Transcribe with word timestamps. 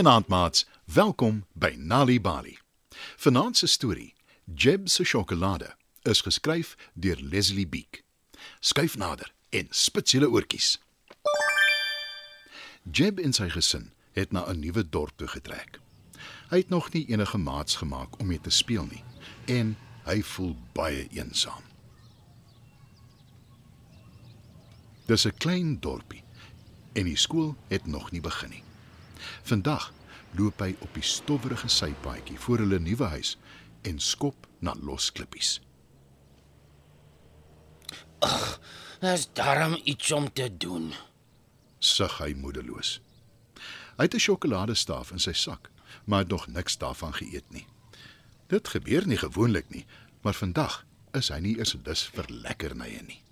Goeienaand 0.00 0.28
maats, 0.28 0.66
welkom 0.84 1.44
by 1.52 1.74
Nali 1.76 2.20
Bali. 2.20 2.58
Vanaand 3.16 3.56
se 3.56 3.66
storie, 3.66 4.14
Jeb 4.54 4.88
se 4.88 5.04
sjokolade, 5.04 5.74
is 6.02 6.20
geskryf 6.20 6.76
deur 6.94 7.18
Leslie 7.20 7.68
Beek. 7.68 8.04
Skuif 8.60 8.96
nader 8.96 9.32
en 9.48 9.66
spits 9.70 10.16
julle 10.16 10.30
oortjies. 10.32 10.78
Jeb 12.92 13.20
en 13.20 13.36
sy 13.36 13.50
gesin 13.52 13.90
het 14.16 14.32
na 14.32 14.46
'n 14.48 14.60
nuwe 14.60 14.88
dorp 14.88 15.12
toe 15.16 15.28
getrek. 15.28 15.80
Hy 16.48 16.56
het 16.56 16.68
nog 16.68 16.92
nie 16.92 17.04
enige 17.08 17.38
maats 17.38 17.76
gemaak 17.76 18.18
om 18.20 18.26
mee 18.26 18.40
te 18.40 18.50
speel 18.50 18.86
nie 18.86 19.04
en 19.44 19.76
hy 20.04 20.22
voel 20.22 20.56
baie 20.72 21.08
eensaam. 21.12 21.62
Dis 25.06 25.26
'n 25.26 25.36
klein 25.36 25.80
dorpie 25.80 26.24
en 26.92 27.04
die 27.04 27.16
skool 27.16 27.56
het 27.68 27.86
nog 27.86 28.10
nie 28.10 28.20
begin 28.20 28.50
nie. 28.50 28.69
Vandag 29.42 29.92
loop 30.38 30.60
hy 30.60 30.74
op 30.80 30.94
die 30.94 31.02
stowwerige 31.02 31.68
sypaadjie 31.68 32.38
voor 32.38 32.58
hulle 32.64 32.78
nuwe 32.78 33.04
huis 33.04 33.36
en 33.82 33.98
skop 33.98 34.46
na 34.58 34.74
los 34.82 35.12
klippies. 35.12 35.60
Dis 39.00 39.28
darm 39.32 39.78
iets 39.84 40.12
om 40.12 40.32
te 40.32 40.50
doen. 40.56 40.92
Sug 41.78 42.18
hy 42.20 42.34
moedeloos. 42.36 42.98
Hy 43.96 44.04
het 44.04 44.14
'n 44.14 44.20
sjokoladestaaf 44.20 45.10
in 45.10 45.18
sy 45.18 45.32
sak, 45.32 45.70
maar 46.04 46.18
het 46.18 46.28
nog 46.28 46.46
niks 46.46 46.78
daarvan 46.78 47.14
geëet 47.14 47.50
nie. 47.50 47.66
Dit 48.46 48.68
gebeur 48.68 49.06
nie 49.06 49.16
gewoonlik 49.16 49.68
nie, 49.68 49.86
maar 50.20 50.34
vandag 50.34 50.84
is 51.12 51.28
hy 51.28 51.38
nie 51.38 51.58
eers 51.58 51.76
lus 51.84 52.04
vir 52.14 52.24
lekkernye 52.28 53.02
nie. 53.02 53.22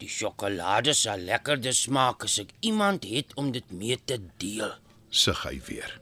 Die 0.00 0.08
sjokolade 0.08 0.94
sal 0.96 1.20
lekkerder 1.28 1.74
smaak 1.76 2.24
as 2.24 2.38
ek 2.40 2.54
iemand 2.64 3.04
het 3.04 3.34
om 3.40 3.50
dit 3.52 3.66
mee 3.70 3.98
te 4.04 4.16
deel. 4.40 4.72
Sug 5.10 5.42
hy 5.44 5.60
weer. 5.66 6.00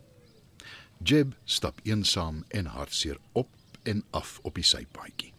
Jeb 1.03 1.35
stap 1.45 1.81
eensaam 1.83 2.45
en 2.55 2.71
hartseer 2.75 3.19
op 3.33 3.51
en 3.83 4.05
af 4.11 4.39
op 4.43 4.55
die 4.55 4.67
sypaadjie. 4.67 5.33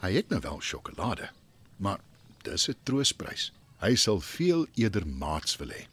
Hy 0.00 0.12
het 0.14 0.32
nou 0.32 0.40
wel 0.40 0.60
sjokolade, 0.64 1.30
maar 1.76 2.00
dis 2.44 2.68
'n 2.68 2.76
troosprys. 2.84 3.52
Hy 3.80 3.94
sal 3.96 4.20
veel 4.20 4.66
eerder 4.74 5.06
maats 5.06 5.56
wil 5.56 5.68
hê. 5.68 5.86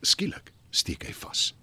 Skielik 0.00 0.52
steek 0.70 1.02
hy 1.06 1.12
vas. 1.12 1.54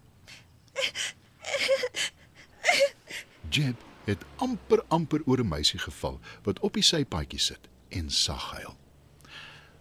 Jeb 3.49 3.77
het 4.05 4.23
amper 4.35 4.83
amper 4.87 5.21
oor 5.25 5.39
'n 5.39 5.47
meisie 5.47 5.79
geval 5.79 6.19
wat 6.43 6.59
op 6.59 6.73
die 6.73 6.83
sypaadjie 6.83 7.39
sit 7.39 7.69
en 7.89 8.09
sag 8.09 8.51
huil. 8.51 8.77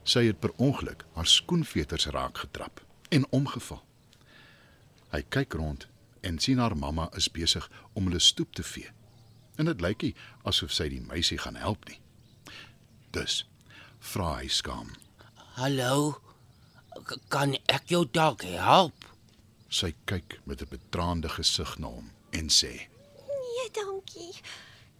Sy 0.04 0.24
het 0.26 0.40
per 0.40 0.52
ongeluk 0.56 1.04
haar 1.14 1.26
skoenveters 1.26 2.06
raak 2.06 2.38
getrap 2.38 2.80
en 3.08 3.26
omgeval. 3.30 3.82
Hy 5.10 5.22
kyk 5.28 5.52
rond 5.58 5.86
en 6.20 6.38
sien 6.38 6.58
haar 6.58 6.76
mamma 6.76 7.08
is 7.16 7.30
besig 7.32 7.66
om 7.92 8.08
hulle 8.08 8.20
stoep 8.22 8.54
te 8.54 8.62
vee. 8.62 8.90
En 9.58 9.68
dit 9.68 9.80
lyk 9.80 10.02
nie 10.06 10.14
asof 10.48 10.72
sy 10.72 10.88
die 10.92 11.02
meisie 11.04 11.38
gaan 11.38 11.58
help 11.60 11.84
nie. 11.88 12.00
Dus 13.12 13.44
vra 14.12 14.36
hy 14.38 14.48
skaam. 14.48 14.94
Hallo. 15.58 16.20
Kan 17.28 17.56
ek 17.68 17.90
jou 17.92 18.04
dalk 18.06 18.44
help? 18.46 19.06
Sy 19.70 19.92
kyk 20.06 20.40
met 20.44 20.62
'n 20.62 20.70
betraande 20.70 21.28
gesig 21.28 21.78
na 21.78 21.86
hom 21.86 22.10
en 22.30 22.48
sê: 22.48 22.88
Nee, 23.28 23.70
dankie. 23.72 24.34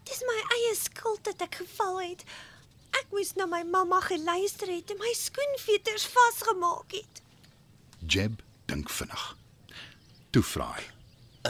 Dis 0.05 0.23
my 0.27 0.39
eie 0.57 0.75
skuld 0.75 1.25
dat 1.25 1.43
ek 1.43 1.55
geval 1.55 2.01
het. 2.01 2.25
Ek 2.99 3.07
moes 3.13 3.35
na 3.37 3.47
my 3.47 3.63
mamma 3.65 4.01
geluister 4.01 4.71
het 4.73 4.91
en 4.91 4.99
my 4.99 5.13
skoenveters 5.17 6.07
vasgemaak 6.07 6.93
het. 6.93 7.23
"Jeb, 8.07 8.43
dink 8.67 8.91
vinnig." 8.91 9.37
Toe 10.31 10.43
vra 10.43 10.73
hy. 10.75 10.85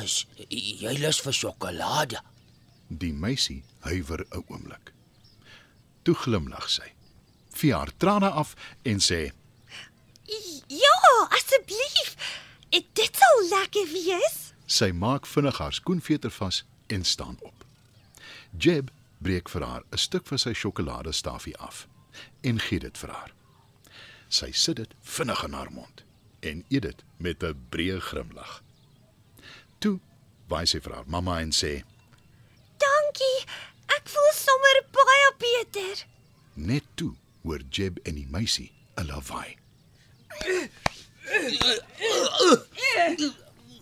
Is 0.02 0.26
jy 0.48 0.94
lus 0.98 1.20
vir 1.20 1.32
sjokolade? 1.32 2.20
Die 2.88 3.12
meisie 3.12 3.64
huiwer 3.80 4.26
'n 4.30 4.44
oomblik. 4.48 4.92
Toe 6.02 6.14
glimlag 6.14 6.70
sy. 6.70 6.92
Vee 7.50 7.74
haar 7.74 7.90
trane 7.96 8.30
af 8.30 8.54
en 8.82 9.00
sê: 9.00 9.32
Ja, 10.68 11.26
asseblief. 11.28 12.14
Ek 12.70 12.86
dit 12.94 13.16
sal 13.16 13.48
lekker 13.50 13.86
wees. 13.92 14.52
Sy 14.66 14.92
maak 14.94 15.26
vinnig 15.26 15.58
haar 15.58 15.72
skoenveter 15.72 16.30
vas 16.30 16.64
en 16.86 17.04
staan 17.04 17.36
op. 17.42 17.64
Jeb 18.58 18.90
breek 19.22 19.48
vir 19.48 19.62
haar 19.62 19.82
'n 19.92 19.98
stuk 19.98 20.26
van 20.26 20.38
sy 20.38 20.52
sjokoladestafie 20.52 21.56
af 21.56 21.86
en 22.40 22.58
gee 22.58 22.78
dit 22.78 22.98
vir 22.98 23.10
haar. 23.10 23.32
Sy 24.28 24.50
sit 24.52 24.76
dit 24.76 24.94
vinnig 25.00 25.44
in 25.44 25.52
haar 25.52 25.72
mond 25.72 26.04
en 26.40 26.64
eet 26.68 26.82
dit 26.82 27.04
met 27.16 27.42
'n 27.42 27.66
breë 27.70 28.00
grimlag. 28.00 28.62
Toe 29.78 30.00
wys 30.48 30.70
sy 30.70 30.80
vir 30.80 30.94
haar 30.94 31.06
mamma 31.06 31.40
en 31.40 31.52
sê: 31.52 31.82
Dankie. 32.78 33.40
Ek 33.86 34.08
voel 34.08 34.32
sommer 34.32 34.84
baie 34.94 35.30
beter. 35.38 36.06
Net 36.54 36.84
toe 36.94 37.14
hoor 37.42 37.60
Jeb 37.70 37.98
en 38.04 38.14
die 38.14 38.26
meisie 38.26 38.72
'n 38.96 39.06
lawaai. 39.06 39.56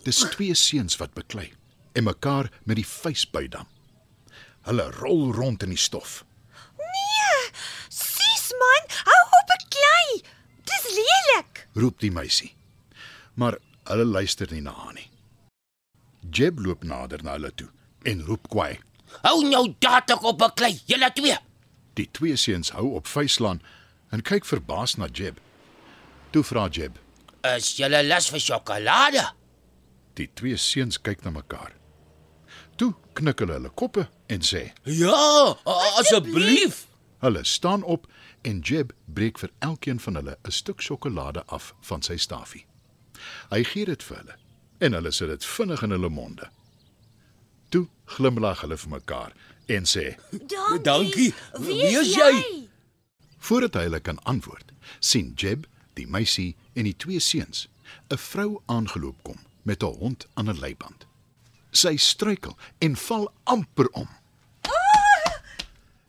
Dis 0.03 0.19
twee 0.31 0.53
seuns 0.53 0.97
wat 0.97 1.13
beklei 1.13 1.53
en 1.93 2.03
mekaar 2.03 2.51
met 2.63 2.75
die 2.75 2.87
vuis 2.87 3.29
bydam. 3.29 3.67
Hulle 4.67 4.91
rol 4.99 5.31
rond 5.33 5.63
in 5.63 5.69
die 5.69 5.77
stof. 5.79 6.23
Nee, 6.77 7.51
sis 7.89 8.49
man, 8.61 8.89
hou 9.05 9.21
op 9.39 9.53
ek 9.55 9.65
klei. 9.75 10.21
Dis 10.69 10.85
lelik. 10.97 11.65
roep 11.79 11.99
die 11.99 12.11
meisie. 12.11 12.53
Maar 13.39 13.57
hulle 13.87 14.05
luister 14.05 14.47
nie 14.51 14.61
na 14.61 14.71
haar 14.75 14.93
nie. 14.93 15.09
Jeb 16.31 16.59
loop 16.59 16.83
nader 16.83 17.23
na 17.23 17.31
hulle 17.37 17.51
toe 17.55 17.69
en 18.03 18.25
roep 18.27 18.49
kwaai. 18.49 18.79
Hou 19.23 19.43
nou 19.47 19.75
dadelik 19.79 20.23
op 20.23 20.41
'n 20.41 20.53
klei, 20.55 20.81
julle 20.85 21.11
twee. 21.13 21.37
Die 21.93 22.09
twee 22.11 22.35
seuns 22.35 22.69
hou 22.71 22.93
op 22.95 23.07
vuislaan 23.07 23.61
en 24.11 24.21
kyk 24.21 24.45
verbaas 24.45 24.95
na 24.97 25.07
Jeb. 25.13 25.39
Toe 26.31 26.43
vra 26.43 26.67
Jeb. 26.71 26.99
Is 27.43 27.75
julle 27.77 28.03
lus 28.03 28.29
vir 28.29 28.39
sjokolade? 28.39 29.31
Die 30.13 30.29
twee 30.33 30.57
seuns 30.57 31.01
kyk 31.01 31.23
na 31.23 31.29
mekaar. 31.31 31.71
Toe 32.79 32.93
knik 33.17 33.41
hulle 33.43 33.57
hulle 33.57 33.71
koppe 33.75 34.05
en 34.31 34.45
sê: 34.45 34.69
Ja, 34.83 35.55
asseblief. 35.99 36.85
Hulle 37.19 37.43
staan 37.43 37.83
op 37.83 38.07
en 38.47 38.61
Jeb 38.63 38.93
breek 39.05 39.39
vir 39.41 39.51
elkeen 39.59 39.99
van 39.99 40.15
hulle 40.15 40.37
'n 40.47 40.51
stuk 40.51 40.81
sjokolade 40.81 41.43
af 41.47 41.73
van 41.81 42.01
sy 42.01 42.15
stafie. 42.17 42.65
Hy 43.51 43.63
gee 43.63 43.85
dit 43.85 44.03
vir 44.03 44.17
hulle 44.17 44.35
en 44.79 44.93
hulle 44.93 45.11
sit 45.11 45.27
dit 45.27 45.45
vinnig 45.45 45.83
in 45.83 45.91
hulle 45.91 46.09
monde. 46.09 46.47
Toe 47.69 47.87
glimlag 48.05 48.61
hulle 48.61 48.77
vir 48.77 48.89
mekaar 48.89 49.33
en 49.67 49.83
sê: 49.85 50.15
Dankie. 50.31 50.83
Dankie. 50.83 51.33
Wie 51.59 51.65
Wie 51.75 51.99
is 51.99 52.07
is 52.07 52.15
jy? 52.15 52.31
jy? 52.31 52.69
Voordat 53.39 53.73
hy 53.73 53.83
hulle 53.83 53.99
kan 53.99 54.23
antwoord, 54.23 54.71
sien 54.99 55.33
Jeb, 55.35 55.67
die 55.93 56.07
meisie 56.07 56.55
en 56.73 56.83
die 56.83 56.95
twee 56.95 57.19
seuns 57.19 57.67
'n 58.09 58.17
vrou 58.17 58.61
aangeloop 58.65 59.23
kom 59.23 59.37
met 59.63 59.83
'n 59.83 59.95
hond 59.99 60.27
aan 60.33 60.49
'n 60.49 60.59
leiband. 60.59 61.05
Sy 61.71 61.95
struikel 62.01 62.57
en 62.79 62.95
val 62.97 63.27
amper 63.43 63.89
om. 63.93 64.07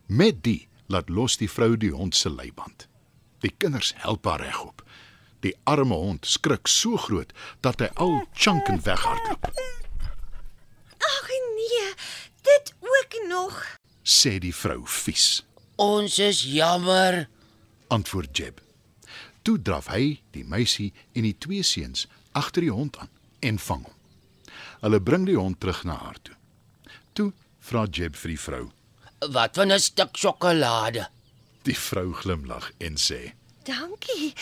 Met 0.07 0.43
die 0.43 0.69
laat 0.91 1.09
los 1.09 1.37
die 1.39 1.49
vrou 1.51 1.77
die 1.77 1.93
hond 1.95 2.15
se 2.17 2.31
leiband. 2.31 2.89
Die 3.41 3.53
kinders 3.59 3.93
help 4.03 4.25
haar 4.27 4.41
regop. 4.43 4.83
Die 5.41 5.55
arme 5.65 5.95
hond 5.97 6.27
skrik 6.27 6.69
so 6.69 6.97
groot 7.01 7.31
dat 7.65 7.81
hy 7.81 7.89
al 7.95 8.19
chunk 8.35 8.69
en 8.69 8.81
weghardloop, 8.85 9.47
Ag 11.01 11.29
nee, 11.57 11.87
dit 12.45 12.75
ook 12.81 13.15
nog. 13.29 13.63
sê 14.05 14.39
die 14.39 14.55
vrou 14.55 14.83
vies. 14.87 15.45
Ons 15.77 16.19
is 16.19 16.43
jammer. 16.45 17.29
antwoord 17.89 18.37
Jeb. 18.37 18.61
Toe 19.43 19.57
draf 19.63 19.87
hy, 19.89 20.21
die 20.31 20.45
meisie 20.45 20.93
en 21.13 21.23
die 21.23 21.37
twee 21.39 21.63
seuns 21.63 22.07
agter 22.33 22.61
die 22.67 22.71
hond 22.75 22.99
aan 22.99 23.09
en 23.41 23.59
vang 23.59 23.85
hom. 23.85 23.97
Hulle 24.81 25.01
bring 25.01 25.27
die 25.29 25.37
hond 25.37 25.61
terug 25.61 25.85
na 25.85 25.97
haar 26.01 26.17
toe. 26.23 26.37
Toe 27.13 27.33
vra 27.61 27.87
Jeb 27.91 28.17
vir 28.17 28.35
die 28.35 28.41
vrou. 28.41 28.71
Wat 29.33 29.57
van 29.57 29.73
'n 29.73 29.81
stuk 29.81 30.17
sjokolade? 30.17 31.09
Die 31.63 31.77
vrou 31.79 32.13
glimlag 32.13 32.73
en 32.79 32.97
sê: 32.97 33.33
Dankie. 33.65 34.33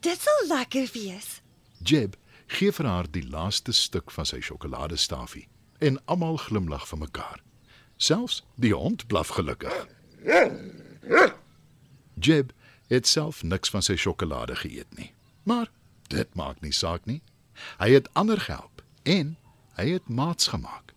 Dit 0.00 0.20
sal 0.20 0.46
lekker 0.56 0.88
wees. 0.92 1.40
"Jeb, 1.82 2.16
gee 2.46 2.72
vir 2.72 2.86
haar 2.86 3.10
die 3.10 3.28
laaste 3.28 3.72
stuk 3.72 4.10
van 4.10 4.26
sy 4.26 4.40
sjokoladestafie." 4.40 5.48
En 5.78 6.04
almal 6.04 6.36
glimlag 6.36 6.88
vir 6.88 6.98
mekaar. 6.98 7.40
Selfs 7.96 8.42
die 8.54 8.74
hond 8.74 9.06
blaf 9.06 9.28
gelukkig. 9.28 9.86
Jeb 12.20 12.52
het 12.86 13.06
self 13.06 13.42
niks 13.42 13.70
van 13.70 13.82
sy 13.82 13.96
sjokolade 13.96 14.56
geëet 14.56 14.96
nie. 14.96 15.12
Maar 15.42 15.70
dit 16.08 16.34
maak 16.34 16.60
nie 16.60 16.72
saak 16.72 17.04
nie. 17.04 17.22
Hy 17.78 17.90
het 17.90 18.08
ander 18.12 18.40
gehelp 18.40 18.82
en 19.02 19.36
hy 19.78 19.92
het 19.94 20.08
maats 20.08 20.50
gemaak. 20.50 20.94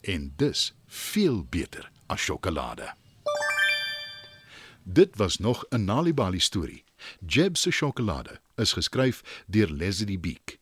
En 0.00 0.32
dis 0.36 0.72
veel 0.86 1.44
beter 1.44 1.90
as 2.06 2.22
sjokolade. 2.24 2.94
Dit 4.82 5.16
was 5.16 5.38
nog 5.38 5.64
'n 5.68 5.84
Nalibali 5.84 6.40
storie. 6.40 6.84
Jeb 7.26 7.56
se 7.56 7.70
sjokolade 7.70 8.40
is 8.54 8.72
geskryf 8.72 9.44
deur 9.46 9.70
Leslie 9.70 10.18
Beek. 10.18 10.58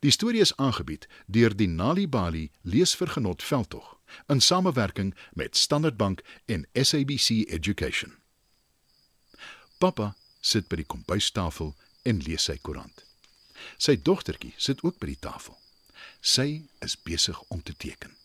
Die 0.00 0.10
storie 0.10 0.40
is 0.40 0.56
aangebied 0.56 1.06
deur 1.26 1.56
die 1.56 1.68
Nali 1.68 2.08
Bali 2.08 2.50
Leesvergenot 2.62 3.42
Veldtog 3.42 3.98
in 4.26 4.40
samewerking 4.40 5.14
met 5.32 5.56
Standard 5.56 5.96
Bank 5.96 6.20
en 6.44 6.68
SABC 6.72 7.28
Education. 7.28 8.14
Pappa 9.78 10.16
sit 10.40 10.68
by 10.68 10.76
die 10.76 10.86
kombuistafel 10.86 11.74
en 12.02 12.22
lees 12.22 12.44
sy 12.44 12.58
koerant. 12.62 13.04
Sy 13.76 13.96
dogtertjie 14.02 14.54
sit 14.56 14.82
ook 14.82 14.98
by 14.98 15.06
die 15.06 15.18
tafel. 15.18 15.58
Sy 16.20 16.62
is 16.80 16.96
besig 17.02 17.38
om 17.48 17.62
te 17.62 17.74
teken. 17.74 18.16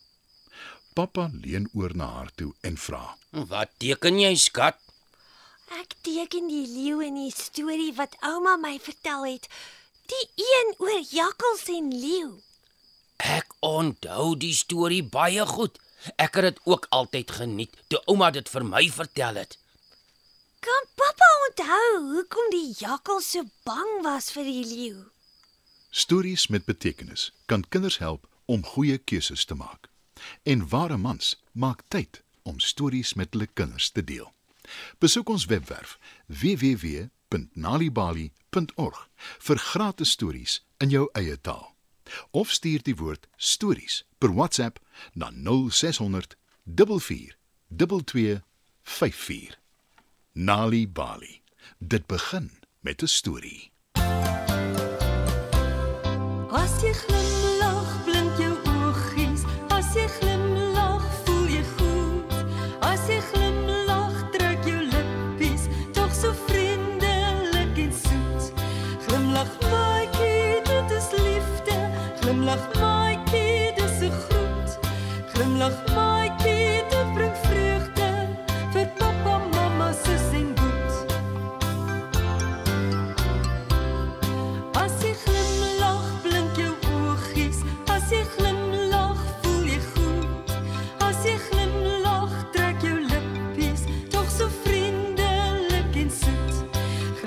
Pappa 0.94 1.28
leun 1.32 1.68
oor 1.74 1.94
na 1.94 2.06
haar 2.16 2.30
toe 2.34 2.52
en 2.60 2.76
vra: 2.76 3.16
Wat 3.30 3.70
teken 3.78 4.20
jy, 4.20 4.34
skat? 4.36 4.78
Ek 5.76 5.94
teken 6.02 6.48
die 6.48 6.64
leeu 6.66 7.02
in 7.04 7.18
die 7.20 7.32
storie 7.34 7.92
wat 7.98 8.16
ouma 8.24 8.56
my 8.56 8.78
vertel 8.80 9.26
het. 9.28 9.48
Die 10.08 10.26
een 10.40 10.74
oor 10.80 11.02
jakkals 11.12 11.66
en 11.74 11.90
leeu. 11.92 12.30
Ek 13.18 13.52
onthou 13.60 14.32
die 14.40 14.54
storie 14.56 15.02
baie 15.02 15.44
goed. 15.46 15.76
Ek 16.16 16.38
het 16.38 16.48
dit 16.48 16.60
ook 16.64 16.86
altyd 16.94 17.30
geniet 17.40 17.76
toe 17.90 18.00
ouma 18.06 18.30
dit 18.30 18.48
vir 18.48 18.64
my 18.64 18.84
vertel 18.94 19.42
het. 19.42 19.58
Kan 20.64 20.90
pappa 20.96 21.28
onthou 21.48 21.90
hoekom 22.14 22.50
die 22.54 22.72
jakkals 22.78 23.32
so 23.34 23.44
bang 23.68 23.92
was 24.06 24.32
vir 24.34 24.48
die 24.48 24.64
leeu? 24.64 24.98
Stories 25.90 26.46
met 26.46 26.64
betekenis 26.64 27.32
kan 27.46 27.64
kinders 27.68 27.98
help 27.98 28.28
om 28.44 28.64
goeie 28.64 28.98
keuses 28.98 29.44
te 29.44 29.54
maak. 29.54 29.88
En 30.42 30.68
ware 30.68 30.96
mans 30.96 31.42
maak 31.52 31.82
tyd 31.88 32.22
om 32.42 32.60
stories 32.60 33.14
met 33.14 33.32
hulle 33.32 33.46
kinders 33.46 33.90
te 33.90 34.04
deel. 34.04 34.32
Besoek 34.98 35.28
ons 35.28 35.46
webwerf 35.46 35.98
www.nalibali.org 36.26 39.08
vir 39.48 39.58
gratis 39.58 40.10
stories 40.10 40.64
in 40.76 40.88
jou 40.92 41.08
eie 41.12 41.40
taal. 41.40 41.76
Of 42.30 42.50
stuur 42.52 42.82
die 42.84 42.96
woord 42.96 43.28
stories 43.36 44.04
per 44.18 44.34
WhatsApp 44.34 44.78
na 45.12 45.30
0600 45.32 46.36
44 46.64 47.36
2254. 47.68 49.58
Nali 50.32 50.88
Bali. 50.88 51.40
Dit 51.78 52.06
begin 52.06 52.50
met 52.80 53.02
'n 53.02 53.06
storie. 53.06 53.72
As 56.50 56.80
jy 56.80 56.94
glimlag, 56.96 57.27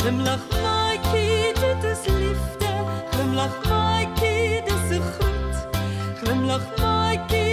Glimlach, 0.01 0.41
my 0.63 0.99
kid, 1.11 1.57
it 1.59 1.83
is 1.85 1.99
lifte. 2.07 2.71
Glimlach, 3.11 3.55
my 3.69 4.11
kid, 4.15 4.63
it 4.67 4.95
my 6.79 7.23
kid, 7.29 7.50